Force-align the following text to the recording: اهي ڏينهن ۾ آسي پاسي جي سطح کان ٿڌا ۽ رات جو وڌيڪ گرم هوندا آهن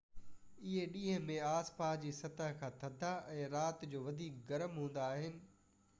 اهي 0.67 0.85
ڏينهن 0.93 1.27
۾ 1.31 1.35
آسي 1.49 1.75
پاسي 1.81 1.99
جي 2.05 2.15
سطح 2.21 2.55
کان 2.63 2.79
ٿڌا 2.85 3.11
۽ 3.35 3.47
رات 3.57 3.87
جو 3.93 4.03
وڌيڪ 4.09 4.41
گرم 4.53 4.77
هوندا 4.83 5.05
آهن 5.13 5.41